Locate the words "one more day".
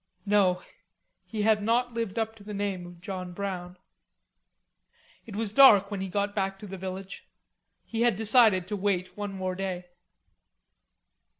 9.15-9.89